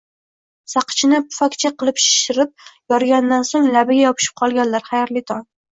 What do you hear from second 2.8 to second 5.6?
yorgandan so'ng labiga yopishib qolganlar, xayrli tong!